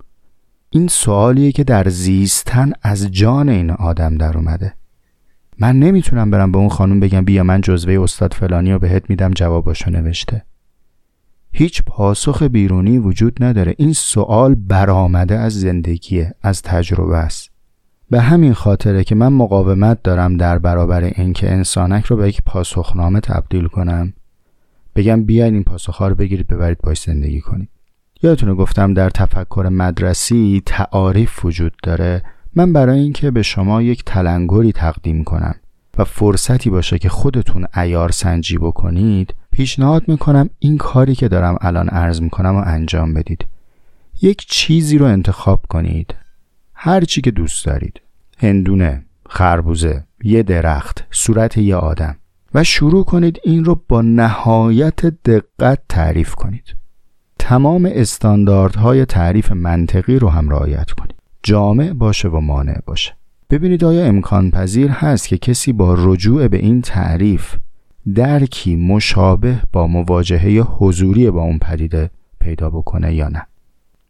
[0.74, 4.74] این سوالیه که در زیستن از جان این آدم در اومده.
[5.58, 9.30] من نمی‌تونم برم به اون خانم بگم بیا من جزوه استاد فلانی رو بهت میدم
[9.30, 10.44] جواباشو نوشته.
[11.52, 13.74] هیچ پاسخ بیرونی وجود نداره.
[13.78, 17.50] این سوال برآمده از زندگیه از تجربه است.
[18.10, 23.20] به همین خاطره که من مقاومت دارم در برابر اینکه انسانک رو به یک پاسخنامه
[23.20, 24.12] تبدیل کنم
[24.96, 27.68] بگم بیاین این پاسخها رو بگیرید ببرید باش زندگی کنید.
[28.22, 32.22] یادتونه گفتم در تفکر مدرسی تعاریف وجود داره؟
[32.54, 35.54] من برای اینکه به شما یک تلنگری تقدیم کنم
[35.98, 41.88] و فرصتی باشه که خودتون ایار سنجی بکنید پیشنهاد می‌کنم این کاری که دارم الان
[41.88, 43.46] عرض می‌کنم و انجام بدید.
[44.22, 46.14] یک چیزی رو انتخاب کنید.
[46.74, 48.00] هر چی که دوست دارید.
[48.38, 52.16] هندونه خربوزه یه درخت صورت یه آدم.
[52.54, 56.81] و شروع کنید این رو با نهایت دقت تعریف کنید.
[57.42, 63.16] تمام استانداردهای تعریف منطقی رو هم رعایت کنید جامع باشه و مانع باشه.
[63.50, 67.54] ببینید آیا امکان پذیر هست که کسی با رجوع به این تعریف
[68.14, 73.46] درکی مشابه با مواجهه حضوری با اون پدیده پیدا بکنه یا نه؟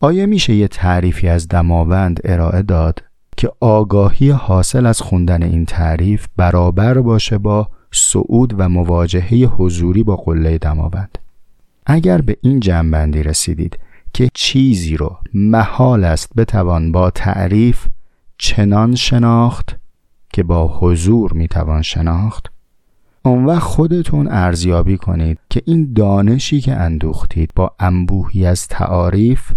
[0.01, 3.03] آیا میشه یه تعریفی از دماوند ارائه داد
[3.37, 10.17] که آگاهی حاصل از خوندن این تعریف برابر باشه با صعود و مواجهه حضوری با
[10.17, 11.19] قله دماوند؟
[11.87, 13.79] اگر به این جنبندی رسیدید
[14.15, 17.87] که چیزی رو محال است بتوان با تعریف
[18.39, 19.77] چنان شناخت
[20.33, 22.53] که با حضور می‌توان شناخت
[23.25, 29.53] اون وقت خودتون ارزیابی کنید که این دانشی که اندوختید با انبوهی از تعاریف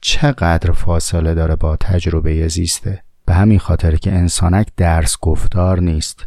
[0.00, 3.02] چقدر فاصله داره با تجربه زیسته.
[3.26, 6.26] به همین خاطر که انسانک درس گفتار نیست.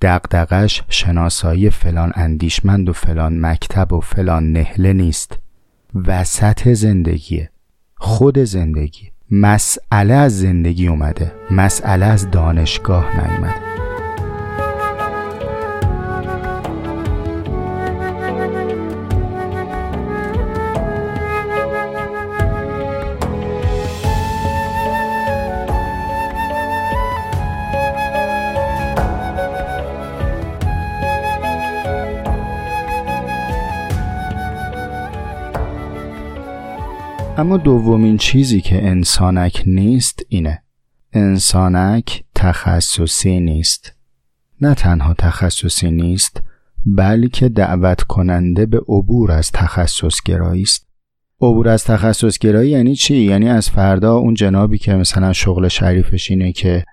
[0.00, 5.38] دقدقش شناسایی فلان اندیشمند و فلان مکتب و فلان نهله نیست.
[5.94, 7.50] وسط زندگیه.
[7.96, 9.10] خود زندگی.
[9.30, 11.32] مسئله از زندگی اومده.
[11.50, 13.75] مسئله از دانشگاه نیومده.
[37.38, 40.62] اما دومین چیزی که انسانک نیست اینه.
[41.12, 43.92] انسانک تخصصی نیست.
[44.60, 46.42] نه تنها تخصصی نیست
[46.86, 50.86] بلکه دعوت کننده به عبور از تخصص گرایی است.
[51.40, 56.30] عبور از تخصص گرایی یعنی چی؟ یعنی از فردا اون جنابی که مثلا شغل شریفش
[56.30, 56.84] اینه که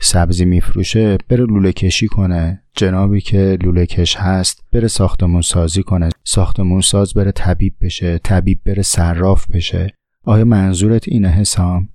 [0.00, 2.62] سبزی میفروشه بره لوله کشی کنه.
[2.76, 6.08] جنابی که لوله کش هست بره ساختمون سازی کنه.
[6.24, 9.94] ساختمون ساز بره طبیب بشه طبیب بره صراف بشه.
[10.22, 11.88] آیا منظورت اینه حسام؟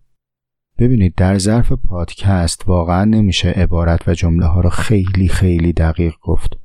[0.77, 6.57] ببینید در ظرف پادکست واقعا نمیشه عبارت و جمله ها رو خیلی خیلی دقیق گفت.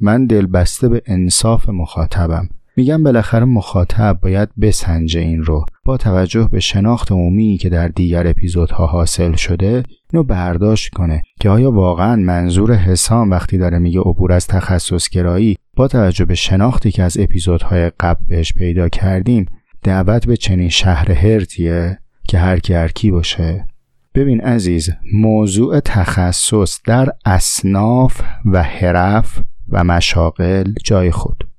[0.00, 2.48] من دلبسته به انصاف مخاطبم.
[2.80, 5.64] میگم بالاخره مخاطب باید بسنجه این رو.
[5.84, 11.50] با توجه به شناخت عمومی که در دیگر اپیزودها حاصل شده اینو برداشت کنه که
[11.50, 16.90] آیا واقعا منظور حسام وقتی داره میگه عبور از تخصص گرایی با توجه به شناختی
[16.90, 19.46] که از اپیزودهای قبل بهش پیدا کردیم
[19.82, 23.66] دعوت به چنین شهر هرتیه که هر کی هر کی باشه.
[24.14, 31.49] ببین عزیز موضوع تخصص در اصناف و حرف و مشاغل جای خود.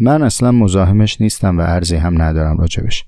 [0.00, 3.04] من اصلا مزاحمش نیستم و عرضی هم ندارم راجبش.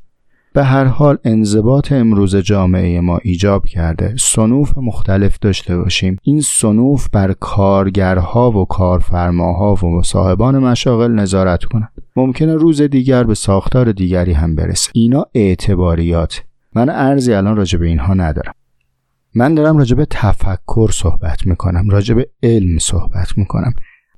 [0.55, 4.15] به هر حال انضباط امروز جامعه ما ایجاب کرده.
[4.19, 6.17] سنوف مختلف داشته باشیم.
[6.23, 13.35] این سنوف بر کارگرها و کارفرماها و صاحبان مشاغل نظارت کنند ممکنه روز دیگر به
[13.35, 14.91] ساختار دیگری هم برسه.
[14.95, 16.43] اینا اعتباریات.
[16.75, 18.55] من ارزی الان راجع به اینها ندارم.
[19.35, 21.91] من دارم راجع به تفکر صحبت می‌کنم.
[21.91, 23.75] راجع به علم صحبت می‌کنم.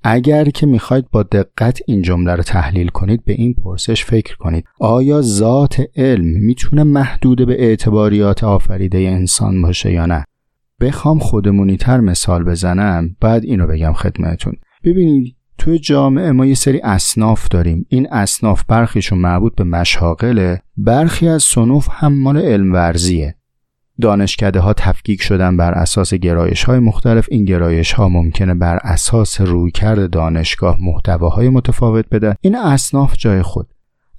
[0.07, 4.65] اگر که می‌خواید با دقت این جمله رو تحلیل کنید به این پرسش فکر کنید.
[4.81, 10.25] آیا ذات علم می‌تونه محدود به اعتباریات آفریده انسان باشه یا نه؟
[10.81, 17.49] بخوام خودمونیتر مثال بزنم بعد اینو بگم خدمتون ببینید توی جامعه ما یه سری اصناف
[17.49, 17.87] داریم.
[17.89, 20.63] این اصناف برخیشون مربوط به مشاغله.
[20.77, 23.35] برخی از صنوف هم مال علم ورزیه.
[24.01, 29.41] دانشکده ها تفکیک شدن بر اساس گرایش های مختلف این گرایش ها ممکنه بر اساس
[29.41, 33.67] رویکرد دانشگاه محتواهای متفاوت بدن این اصناف جای خود.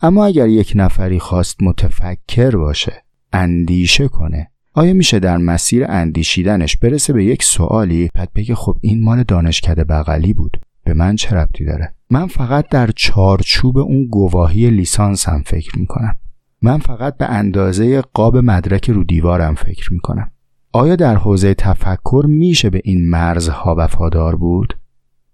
[0.01, 3.03] اما اگر یک نفری خواست متفکر باشه
[3.33, 9.03] اندیشه کنه آیا میشه در مسیر اندیشیدنش برسه به یک سوالی؟ بعد بگه خب این
[9.03, 10.57] مال دانشکده بغلی بود.
[10.83, 16.17] به من چه ربطی داره؟ من فقط در چارچوب اون گواهی لیسانسم فکر می‌کنم.
[16.65, 20.31] من فقط به اندازه قاب مدرک رو دیوارم فکر می‌کنم.
[20.73, 24.77] آیا در حوزه تفکر میشه به این مرزها وفادار بود؟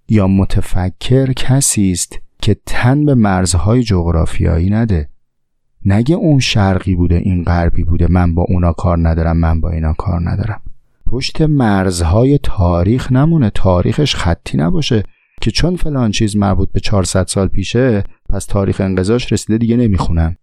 [0.10, 5.10] یا متفکر کسی است که تن به مرزهای جغرافیایی نده؟
[5.86, 9.94] نگه اون شرقی بوده این غربی بوده من با اونا کار ندارم من با اینا
[9.94, 10.62] کار ندارم.
[11.06, 15.04] پشت مرزهای تاریخ نمونه تاریخش خطی نباشه
[15.42, 20.36] که چون فلان چیز مربوط به 400 سال پیشه پس تاریخ انقضاش رسیده دیگه نمی‌خونم.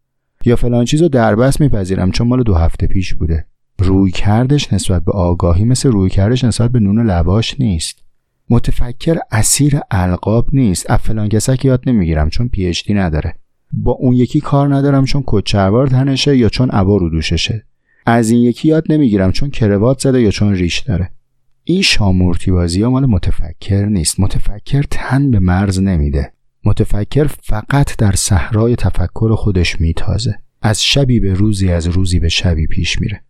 [0.49, 3.47] یا فلان چیز رو دربست میپذیرم چون مال دو هفته پیش بوده.
[3.79, 7.99] روی کردش نسبت به آگاهی مثل روی کردش نسبت به نون لواش نیست.
[8.51, 10.91] متفکر اسیر القاب نیست.
[10.91, 13.35] از فلان کسک یاد نمی‌گیرم چون پی نداره.
[13.73, 17.65] با اون یکی کار ندارم چون کچربار تنشه یا چون عبا رو دوششه.
[18.07, 21.11] از این یکی یاد نمی‌گیرم چون کروات زده یا چون ریش داره.
[21.65, 24.21] این شامورتی بازی مال متفکر نیست.
[24.21, 26.33] متفکر تن به مرز نمیده.
[26.69, 30.35] متفکر فقط در صحرای تفکر خودش میتازه.
[30.63, 33.23] از شبی به روزی از روزی به شبی پیش میره.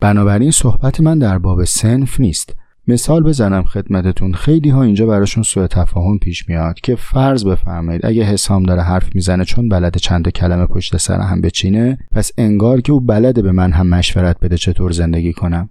[0.00, 2.54] بنابراین صحبت من در باب سنف نیست.
[2.88, 4.34] مثال بزنم خدمتتون.
[4.34, 9.14] خیلی ها اینجا براشون سوء تفاهم پیش میاد که فرض بفرمایید اگه حسام داره حرف
[9.14, 13.52] می‌زنه چون بلد چند کلمه پشت سر هم بچینه پس انگار که او بلده به
[13.52, 15.68] من هم مشورت بده چطور زندگی کنم.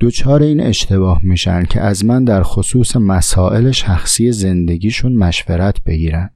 [0.00, 6.30] دوچار این اشتباه میشن که از من در خصوص مسائل شخصی زندگیشون مشورت بگیرن.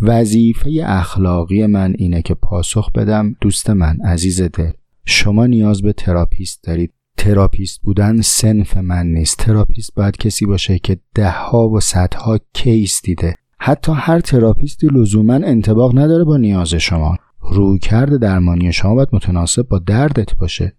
[0.00, 3.36] وظیفه اخلاقی من اینه که پاسخ بدم.
[3.40, 4.70] دوست من عزیز دل
[5.04, 6.92] شما نیاز به therapist دارید.
[7.16, 9.38] therapist بودن صنف من نیست.
[9.38, 13.34] therapist باید کسی باشه که دهها و صدها case دیده.
[13.58, 17.16] حتی هر therapist ی لزوما انطباق نداره با نیاز شما.
[17.40, 20.76] رویکرد درمانی شما باید متناسب با دردت باشه.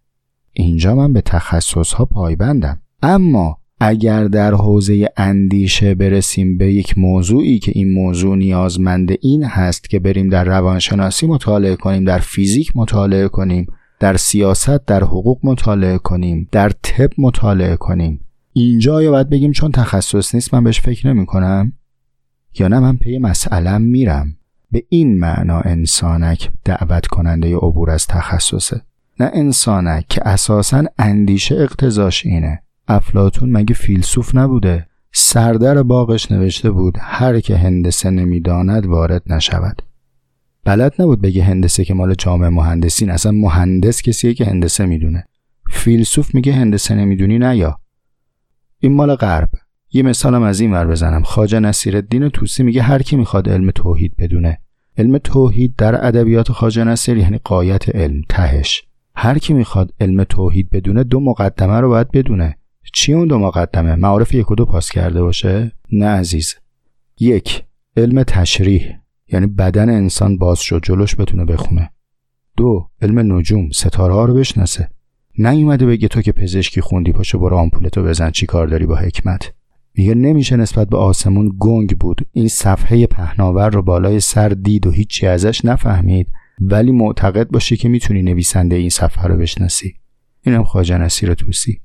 [0.55, 2.81] اینجا من به تخصص ها پایبندم.
[3.01, 9.89] اما اگر در حوزه اندیشه برسیم به یک موضوعی که این موضوع نیازمند این هست
[9.89, 13.67] که بریم در روانشناسی مطالعه کنیم در فیزیک مطالعه کنیم
[13.99, 18.19] در سیاست در حقوق مطالعه کنیم در طب مطالعه کنیم.
[18.53, 21.73] اینجا یا باید بگیم چون تخصص نیست من بهش فکر نمی کنم
[22.59, 24.37] یا نه من پی مسئلم میرم.
[24.71, 28.81] به این معنا انسانک دعوت کننده عبور از تخصصه.
[29.19, 32.61] نه انسانک که اساسا اندیشه اقتضاش اینه.
[32.87, 39.81] افلاتون مگه فیلسوف نبوده؟ سردر باغش نوشته بود هر که هندسه نمی‌داند وارد نشود.
[40.63, 45.25] بلد نبود بگه هندسه که مال جامعه مهندسین اصلا مهندس کسیه که هندسه می‌دونه.
[45.71, 47.79] فیلسوف میگه هندسه نمی‌دونی نه یا؟
[48.79, 49.49] این مال غرب.
[49.91, 51.23] یه مثالم از این ور بزنم.
[51.23, 54.57] خواجه نصیرالدین توسی میگه هر کی می‌خواد علم توحید بدونه.
[54.97, 58.83] علم توحید در ادبیات خواجه نصیر یعنی قایت علم تهش.
[59.15, 62.57] هر کی می‌خواد علم توحید بدونه دو مقدمه رو باید بدونه.
[62.93, 66.55] چی اون دو مقدمه؟ معارف یک و دو پاس کرده باشه؟ نه عزیز.
[67.19, 67.63] یک
[67.97, 68.95] علم تشریح
[69.27, 71.89] یعنی بدن انسان باز شد جلوش بتونه بخونه.
[72.57, 74.89] دو علم نجوم ستاره ها رو بشناسه.
[75.37, 79.53] نیومده بگه تو که پزشکی خوندی پاشو برو آمپولتو بزن چی کار داری با حکمت؟
[79.97, 82.27] میگه نمیشه نسبت به آسمون گنگ بود.
[82.31, 86.27] این صفحه پهناور رو بالای سر دید و هیچی ازش نفهمید.
[86.61, 89.95] ولی معتقد باشی که می‌تونی نویسنده این صفحه رو بشناسی.
[90.41, 91.81] اینم خواجه نصیر توسی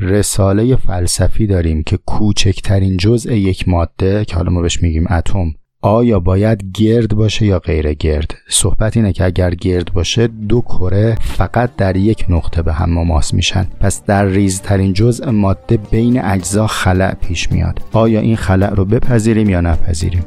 [0.00, 6.20] رساله فلسفی داریم که کوچکترین جزء یک ماده که حالا ما بهش میگیم اتم آیا
[6.20, 11.76] باید گرد باشه یا غیر گرد؟ صحبت اینه که اگر گرد باشه دو کره فقط
[11.76, 13.66] در یک نقطه به هم مماس میشن.
[13.80, 17.80] پس در ریزترین جزء ماده بین اجزا خلع پیش میاد.
[17.92, 20.24] آیا این خلع رو بپذیریم یا نپذیریم؟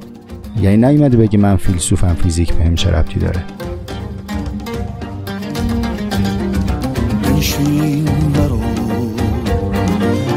[0.61, 3.43] یعنی نیومده بگی من فیلسوفم فیزیک بهم چه ربطی داره.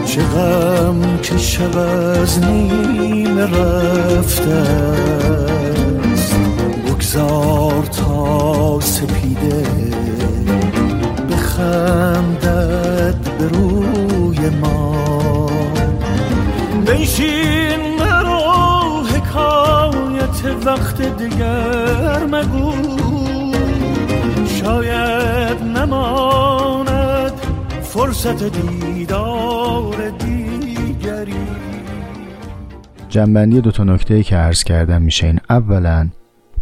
[0.05, 4.51] چه غم که شب از نیم رفته
[6.13, 6.35] است.
[6.87, 9.63] بگذار تا سپیده
[11.31, 15.51] بخندد به روی ما.
[16.87, 17.90] بنشین
[20.41, 22.73] حکایت وقت دیگر مگو.
[24.47, 27.33] شاید نماند
[27.83, 31.35] فرصت دیدار دیگری.
[33.09, 35.41] جنبندی دو تا نکته که عرض کردم میشه این.
[35.51, 36.09] اولا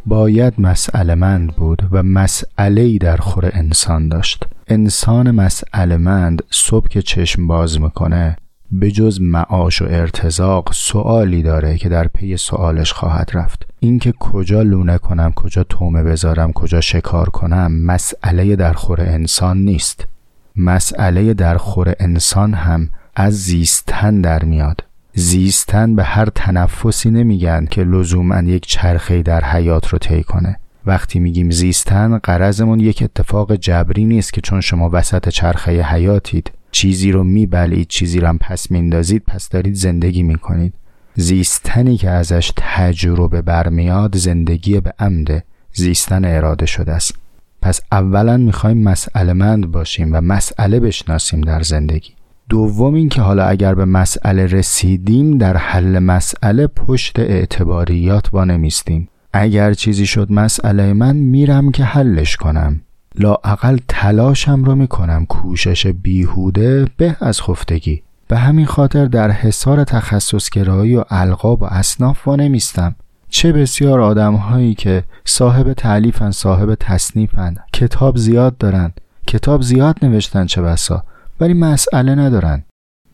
[0.06, 4.44] باید مسئله مند بود و مسئله در خور انسان داشت.
[4.68, 8.36] انسان مسئله مند صبح که چشم باز می‌کنه
[8.70, 13.67] به جز معاش و ارتزاق سوالی داره که در پی سوالش خواهد رفت.
[13.80, 20.06] اینکه کجا لونه کنم کجا تومه بذارم کجا شکار کنم مسئله در خور انسان نیست.
[20.56, 24.84] مسئله در خور انسان هم از زیستن در میاد.
[25.14, 30.58] زیستن به هر تنفسی نمیگن که لزوما یک چرخه در حیات رو طی کنه.
[30.86, 37.12] وقتی میگیم زیستن قرضمون یک اتفاق جبری نیست که چون شما وسط چرخه حیاتید چیزی
[37.12, 40.74] رو میبلید چیزی رو هم پس میندازید پس دارید زندگی می‌کنید.
[41.20, 47.14] زیستنی که ازش تجربه برمیاد زندگی به عمد زیستن اراده شده است.
[47.62, 52.10] پس اولا می‌خوایم مسئله مند باشیم و مسئله بشناسیم در زندگی.
[52.48, 59.08] دوم این که حالا اگر به مسئله رسیدیم در حل مسئله پشت اعتباریات وانمیستیم.
[59.32, 62.80] اگر چیزی شد مسئله من میرم که حلش کنم.
[63.14, 65.26] لااقل تلاشم رو می‌کنم.
[65.26, 68.02] کوشش بیهوده به از خفتگی.
[68.28, 72.96] به همین خاطر در حصار تخصصگرایی و القاب و اصناف وانمیستم.
[73.28, 77.54] چه بسیار آدم هایی که صاحب تعلیفن صاحب تصنیفن.
[77.72, 78.92] کتاب زیاد دارن.
[79.26, 81.02] کتاب زیاد نوشتن چه بسا؟
[81.40, 82.64] ولی مسئله ندارن.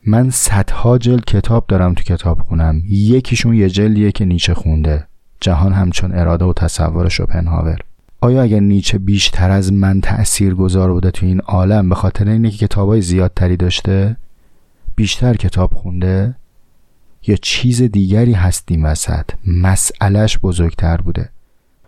[0.07, 2.83] من صدها جلد کتاب دارم تو کتاب خونم.
[2.89, 5.07] یکیشون یه جلدیه که نیچه خونده.
[5.41, 7.79] جهان همچون اراده و تصور شوپنهاور
[8.21, 12.51] آیا اگر نیچه بیشتر از من تأثیر گذار بوده تو این عالم به خاطر اینه
[12.51, 14.17] که کتابای زیادتری داشته؟
[14.97, 16.35] بیشتر کتاب خونده
[17.27, 21.31] یا چیز دیگری هستیم وسط؟ مسئلهش بزرگتر بوده.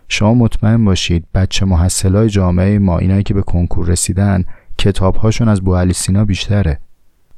[0.07, 4.45] شما مطمئن باشید بچه محصلای جامعه ما اینایی که به کنکور رسیدن
[4.77, 6.79] کتابهاشون از علی سینا بیشتره.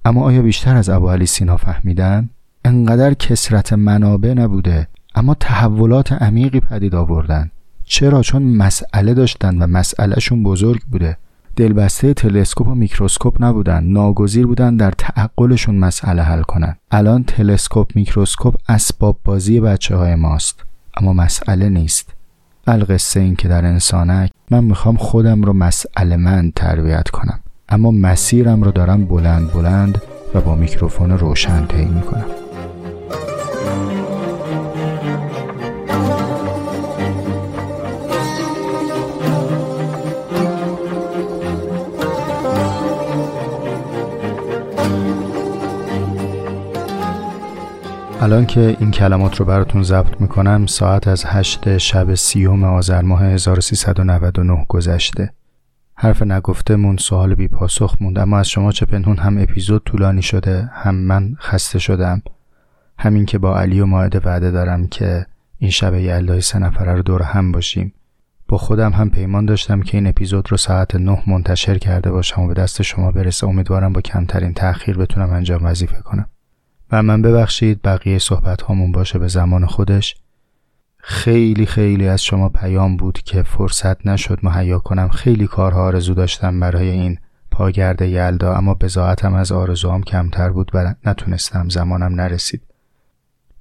[0.06, 2.30] اما آیا بیشتر از علی سینا فهمیدن؟
[2.66, 7.52] انقدر کثرت منابع نبوده اما تحولات عمیقی پدید آوردن.
[7.84, 11.18] چرا؟ چون مسئله داشتن و مسئلهشون بزرگ بوده.
[11.60, 18.56] دلبسته تلسکوپ و میکروسکوپ نبودن ناگزیر بودن در تعقلشون مسئله حل کنن الان تلسکوپ میکروسکوپ
[18.70, 20.64] اسباب بازی بچه های ماست.
[20.98, 22.14] اما مسئله نیست.
[22.68, 27.40] القصه این که در انسانک من می‌خوام خودم رو مسئله من تربیت کنم.
[27.70, 30.02] اما مسیرم رو دارم بلند بلند
[30.34, 32.26] و با میکروفون روشن طی می‌کنم.
[48.30, 53.24] الان که این کلمات رو براتون ضبط می‌کنم ساعت از هشت شب سیوم آذر ماه
[53.24, 55.34] 1399 گذشته.
[55.96, 60.22] حرف نگفته مون سوال بی پاسخ موند اما از شما چه پنهون هم اپیزود طولانی
[60.22, 62.22] شده هم من خسته شدم.
[62.98, 65.26] همین که با علی و ماعده وعده دارم که
[65.58, 67.94] این شب یلدای سه نفره رو دور هم باشیم.
[68.48, 72.48] با خودم هم پیمان داشتم که این اپیزود رو ساعت نه منتشر کرده باشم و
[72.48, 73.48] به دست شما برسه.
[73.48, 76.26] امیدوارم با کمترین تأخیر بتونم انجام وظیفه کنم.
[76.92, 80.16] و من ببخشید بقیه صحبت هامون باشه به زمان خودش.
[80.98, 85.10] خیلی خیلی از شما پیام بود که فرصت نشد مهیا کنم.
[85.10, 87.18] خیلی کارها آرزو داشتم برای این
[87.52, 92.62] پاگرد یلدا اما بزاعتم از آرزوام کمتر بود و نتونستم زمانم نرسید.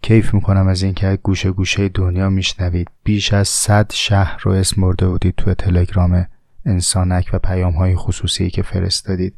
[0.03, 2.91] کیف می‌کنم از اینکه گوشه گوشه دنیا میشنوید.
[3.05, 6.27] بیش از صد شهر رو اسم برده بودید تو تلگرام
[6.67, 9.35] انسانک و پیام های خصوصی که فرستادید.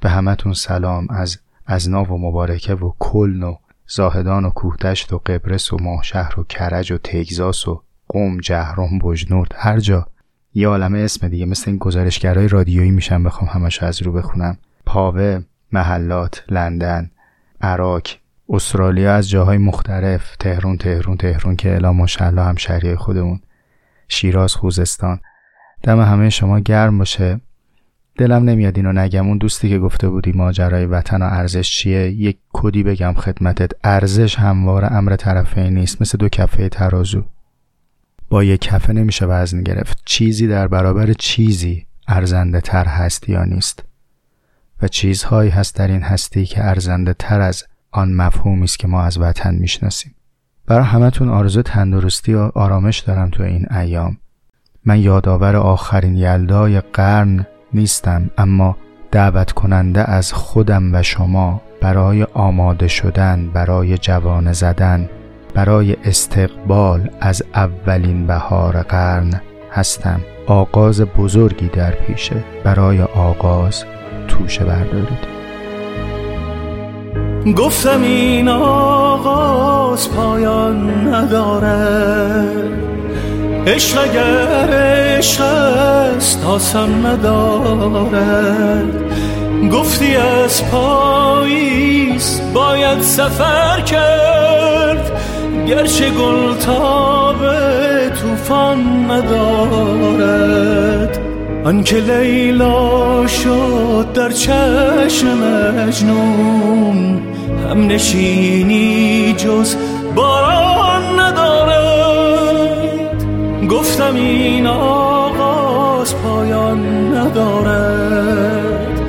[0.00, 3.56] به همتون سلام از از ناو و مبارکه و کلن و
[3.86, 9.52] زاهدان و کوهدشت و قبرس و ماهشهر و کرج و تگزاس و قوم جهرم بجنورد
[9.56, 10.06] هر جا.
[10.54, 14.58] یه عالمه اسم دیگه مثل این گزارشگرای رادیویی میشم بخوام همش از رو بخونم.
[14.86, 15.42] پاوه
[15.72, 17.10] محلات لندن
[17.60, 18.02] عراق
[18.48, 23.40] استرالیا از جاهای مختلف تهرون تهرون تهرون که الا ماشاءالله هم شهریه خودمون.
[24.08, 25.20] شیراز خوزستان.
[25.82, 27.40] دم همه شما گرم باشه.
[28.16, 29.28] دلم نمیاد اینو نگم.
[29.28, 33.70] اون دوستی که گفته بودی ماجرای وطن و ارزش چیه؟ یک کدی بگم خدمتت.
[33.84, 36.02] ارزش هموار امر طرفین نیست.
[36.02, 37.24] مثل دو کفه ترازو.
[38.28, 40.02] با یک کفه نمیشه وزن گرفت.
[40.04, 43.84] چیزی در برابر چیزی ارزنده تر هست یا نیست.
[44.82, 49.02] و چیزهایی هست در این هستی که ارزنده تر از آن مفهومی است که ما
[49.02, 50.14] از وطن می‌شناسیم.
[50.66, 54.18] برای همتون آرزو تندرستی و آرامش دارم تو این ایام.
[54.84, 58.76] من یادآور آخرین یلدای قرن نیستم اما
[59.10, 65.08] دعوت کننده از خودم و شما برای آماده شدن برای جوانه زدن
[65.54, 69.40] برای استقبال از اولین بهار قرن
[69.72, 70.20] هستم.
[70.46, 72.44] آغاز بزرگی در پیشه.
[72.64, 73.84] برای آغاز
[74.28, 75.34] توشه بردارید.
[77.56, 82.44] گفتم این آغاز پایان نداره
[83.66, 84.68] عشق اگر
[85.18, 88.94] عشق است آسان ندارد.
[89.72, 95.12] گفتی از پاییز باید سفر کرد.
[95.68, 97.36] گرچه گل تاب
[98.08, 101.18] توفان ندارد.
[101.64, 105.26] آنکه لیلا شد در چشم
[105.78, 107.22] مجنون
[107.70, 109.76] هم نشینی جز
[110.14, 112.53] باران گفتم
[114.12, 119.00] این آغاز پایان ندارد.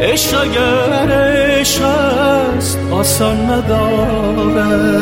[0.00, 4.96] عشق اگر عشق است آسان ندارد.